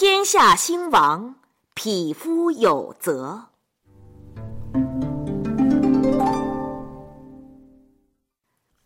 [0.00, 1.34] 天下兴亡，
[1.74, 3.46] 匹夫有责。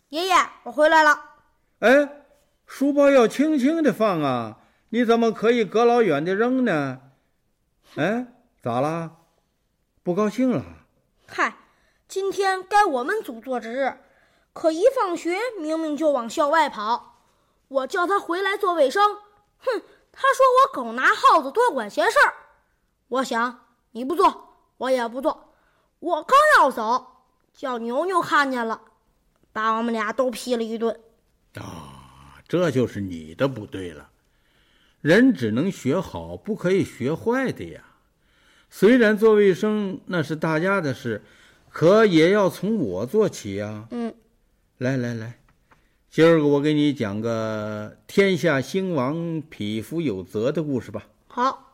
[0.09, 1.19] 爷爷，我回来了。
[1.81, 2.25] 哎，
[2.65, 4.57] 书包要轻轻的放啊！
[4.89, 7.01] 你怎么可以隔老远的扔呢？
[7.95, 8.25] 哎，
[8.63, 9.11] 咋啦？
[10.01, 10.65] 不高兴了？
[11.27, 11.55] 嗨，
[12.07, 13.99] 今天该我们组做值日，
[14.51, 17.19] 可一放学明明就往校外跑。
[17.67, 19.17] 我叫他回来做卫生，
[19.59, 19.83] 哼，
[20.13, 22.33] 他说我狗拿耗子多管闲事儿。
[23.09, 25.53] 我想你不做，我也不做。
[25.99, 28.79] 我刚要走，叫牛牛看见了。
[29.51, 30.99] 把我们俩都批了一顿，
[31.55, 34.09] 啊，这就是你的不对了。
[35.01, 37.83] 人只能学好，不可以学坏的呀。
[38.71, 41.21] 虽然做卫生那是大家的事，
[41.69, 43.85] 可也要从我做起呀。
[43.91, 44.15] 嗯，
[44.79, 45.39] 来来来，
[46.13, 51.07] 今儿个我给你讲个天下兴亡，匹夫有责的故事吧。
[51.25, 51.73] 好。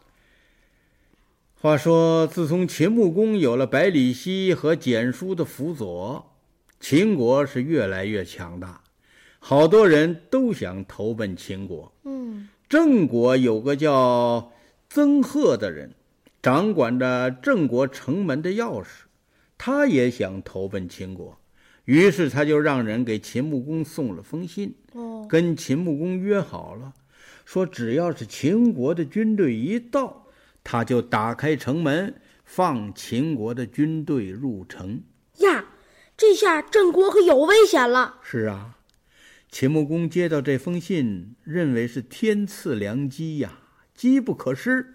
[1.55, 6.31] 话说，自从秦穆公有了百里奚和蹇叔的辅佐。
[6.79, 8.81] 秦国是越来越强大，
[9.39, 11.91] 好多人都想投奔秦国。
[12.05, 14.53] 嗯，郑国有个叫
[14.89, 15.93] 曾贺的人，
[16.41, 18.87] 掌管着郑国城门的钥匙，
[19.57, 21.37] 他也想投奔秦国，
[21.89, 24.75] 于是他就让人给秦穆公送了封信，
[25.27, 26.93] 跟秦穆公约好了，
[27.45, 30.27] 说只要是秦国的军队一到，
[30.63, 32.13] 他就打开城门，
[32.45, 35.01] 放秦国的军队入城。
[35.37, 35.65] 呀。
[36.15, 38.19] 这下郑国可有危险了。
[38.21, 38.77] 是啊，
[39.49, 43.59] 秦穆公接到这封信，认为是天赐良机呀，
[43.95, 44.93] 机不可失。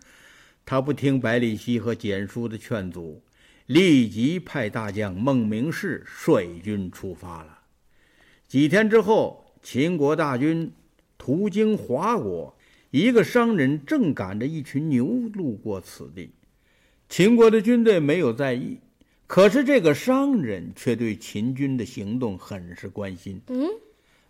[0.67, 3.23] 他不听百里奚和蹇叔的劝阻，
[3.67, 7.61] 立即派大将孟明视率军出发了。
[8.47, 10.70] 几天之后，秦国大军
[11.17, 12.55] 途经华国，
[12.91, 16.31] 一个商人正赶着一群牛路过此地，
[17.09, 18.79] 秦国的军队没有在意。
[19.27, 23.41] 可是这个商人却对秦军的行动很是关心。
[23.48, 23.67] 嗯，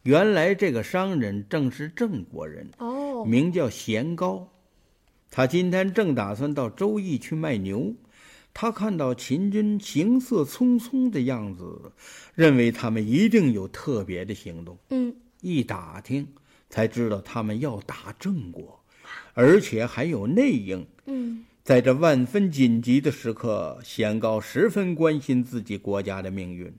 [0.04, 4.48] 原来这个商人正是郑国人，哦，名叫贤高。
[5.28, 7.92] 他今天正打算到周易去卖牛。
[8.54, 11.92] 他看到秦军行色匆匆的样子，
[12.34, 14.78] 认为他们一定有特别的行动。
[14.90, 16.26] 嗯，一打听
[16.70, 18.80] 才知道他们要打郑国，
[19.34, 20.86] 而且还有内应。
[21.06, 21.44] 嗯。
[21.64, 26.70] 在这万分紧急的时刻，显高十分关心自己国家的命运，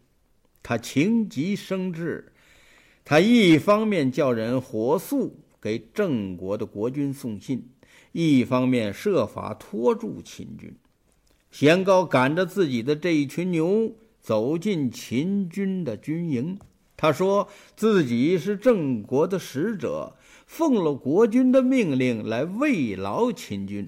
[0.61, 2.31] 他情急生智，
[3.03, 7.67] 他一方面叫人火速给郑国的国君送信，
[8.11, 10.71] 一方面设法拖住秦军。
[11.57, 16.59] 贤高赶着自己的这一群牛走进秦军的军营，
[16.97, 23.87] 他说自己是郑国的使者，奉了国君的命令来慰劳秦军。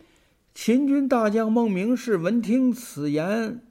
[0.54, 3.62] 秦军大将孟明视闻听此言，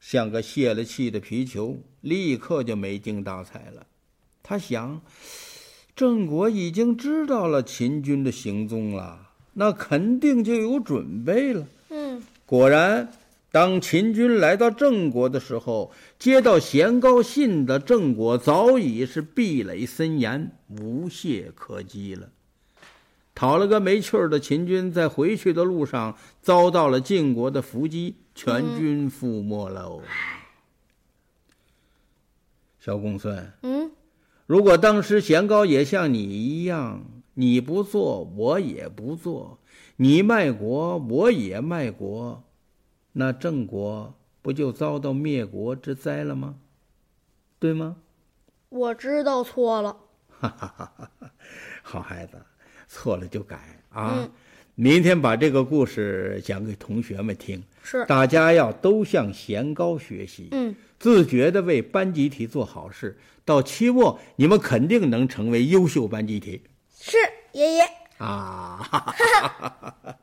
[0.00, 3.86] 像个泄了气的皮球，立刻就没精打采了。
[4.42, 5.00] 他想，
[5.94, 11.68] 郑国已经知道了秦军的行踪了，那肯定就有准备了。
[12.46, 13.08] 嗯，果然，
[13.50, 22.30] 当秦军来到郑国的时候，接到贤高信的郑国早已是壁垒森严，无懈可击了。
[23.34, 30.02] 讨了个没趣儿的秦军，在回去的路上遭到了晋国的伏击，全军覆没喽。
[32.78, 33.90] 小公孙，嗯，
[34.46, 39.58] 如果当时贤高也像你一样，你不做，我也不做，
[39.96, 42.42] 你卖国，我也卖国，
[43.12, 46.56] 那郑国不就遭到灭国之灾了吗？
[47.58, 47.96] 对吗？
[48.68, 49.96] 我知道错了。
[50.28, 51.32] 哈哈哈哈哈！
[51.82, 52.36] 好孩子。
[52.86, 54.28] 错了就改啊！
[54.76, 57.60] 明天把这个故事讲给同学们听。
[57.82, 63.18] 是，大家要都向贤高学习，嗯，自觉的为班集体做好事。
[63.44, 66.60] 到期末，你们肯定能成为优秀班集体。
[67.54, 67.82] 是，爷爷。
[68.18, 68.80] 啊！
[68.90, 70.14] 哈哈哈哈哈。